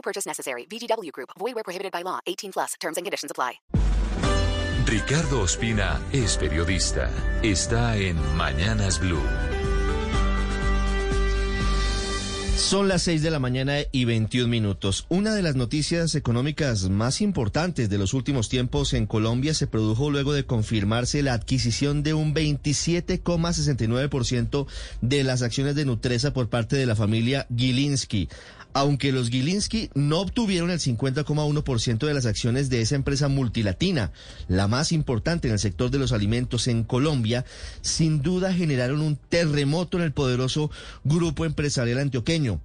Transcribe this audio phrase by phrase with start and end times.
[0.00, 0.66] No purchase necessary.
[0.66, 1.30] VGW Group.
[1.38, 2.18] Void where prohibited by law.
[2.26, 2.74] 18 plus.
[2.80, 3.60] Terms and conditions apply.
[4.86, 7.10] Ricardo Ospina es periodista.
[7.42, 9.22] Está en Mañanas Blue.
[12.56, 15.06] Son las 6 de la mañana y 21 minutos.
[15.08, 20.10] Una de las noticias económicas más importantes de los últimos tiempos en Colombia se produjo
[20.10, 24.66] luego de confirmarse la adquisición de un 27,69%
[25.00, 28.28] de las acciones de Nutresa por parte de la familia Gilinski.
[28.72, 34.12] Aunque los Gilinski no obtuvieron el 50,1% de las acciones de esa empresa multilatina,
[34.46, 37.44] la más importante en el sector de los alimentos en Colombia,
[37.82, 40.70] sin duda generaron un terremoto en el poderoso
[41.04, 42.60] grupo empresarial antioqueño.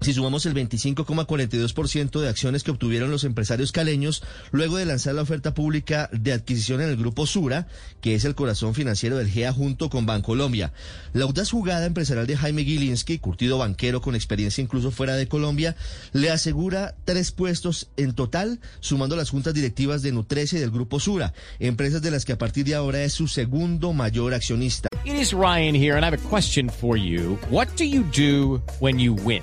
[0.00, 5.22] Si sumamos el 25,42% de acciones que obtuvieron los empresarios caleños luego de lanzar la
[5.22, 7.66] oferta pública de adquisición en el grupo Sura,
[8.00, 10.72] que es el corazón financiero del GEA junto con Bancolombia.
[11.14, 15.74] La audaz jugada empresarial de Jaime Gilinski, curtido banquero con experiencia incluso fuera de Colombia,
[16.12, 21.00] le asegura tres puestos en total, sumando las juntas directivas de Nutresa y del grupo
[21.00, 24.88] Sura, empresas de las que a partir de ahora es su segundo mayor accionista.
[25.04, 27.36] It is Ryan here and I have a question for you.
[27.50, 29.42] What do you do when you win?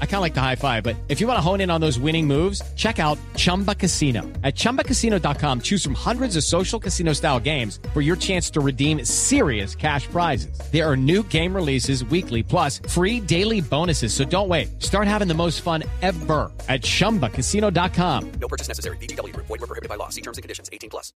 [0.00, 1.80] I kind of like the high five, but if you want to hone in on
[1.80, 4.22] those winning moves, check out Chumba Casino.
[4.44, 9.06] At ChumbaCasino.com, choose from hundreds of social casino style games for your chance to redeem
[9.06, 10.60] serious cash prizes.
[10.70, 14.12] There are new game releases weekly, plus free daily bonuses.
[14.12, 14.82] So don't wait.
[14.82, 18.32] Start having the most fun ever at ChumbaCasino.com.
[18.32, 18.98] No purchase necessary.
[18.98, 19.34] BGW.
[19.34, 20.10] Void were prohibited by law.
[20.10, 20.68] See terms and conditions.
[20.70, 21.14] 18 plus.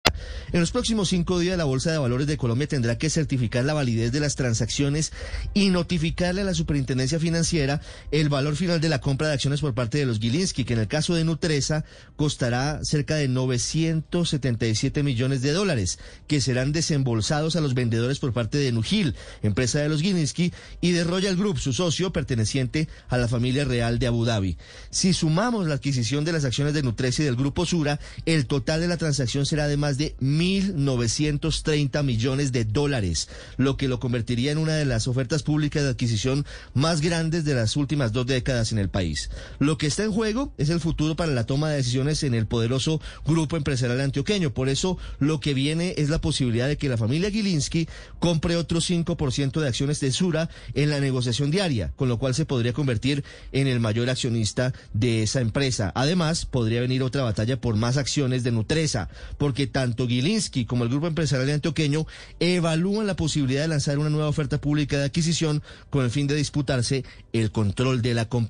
[0.53, 3.73] En los próximos cinco días, la Bolsa de Valores de Colombia tendrá que certificar la
[3.73, 5.13] validez de las transacciones
[5.55, 7.81] y notificarle a la Superintendencia Financiera
[8.11, 10.87] el valor de la compra de acciones por parte de los Gilinski, que en el
[10.89, 11.85] caso de Nutresa
[12.17, 15.99] costará cerca de 977 millones de dólares,
[16.29, 20.93] que serán desembolsados a los vendedores por parte de Nugil, empresa de los Gilinski, y
[20.93, 24.57] de Royal Group, su socio perteneciente a la familia real de Abu Dhabi.
[24.91, 28.81] Si sumamos la adquisición de las acciones de Nutresa y del Grupo Sura, el total
[28.81, 34.53] de la transacción será de más de 1.930 millones de dólares, lo que lo convertiría
[34.53, 36.45] en una de las ofertas públicas de adquisición
[36.75, 39.31] más grandes de las últimas dos décadas en el país.
[39.59, 42.47] Lo que está en juego es el futuro para la toma de decisiones en el
[42.47, 44.53] poderoso grupo empresarial antioqueño.
[44.53, 47.88] Por eso lo que viene es la posibilidad de que la familia Gilinski
[48.19, 52.47] compre otro 5% de acciones de Sura en la negociación diaria, con lo cual se
[52.47, 55.92] podría convertir en el mayor accionista de esa empresa.
[55.94, 60.91] Además, podría venir otra batalla por más acciones de Nutresa, porque tanto Gilinski como el
[60.91, 62.06] grupo empresarial antioqueño
[62.41, 66.34] evalúan la posibilidad de lanzar una nueva oferta pública de adquisición con el fin de
[66.34, 68.50] disputarse el control de la compañía.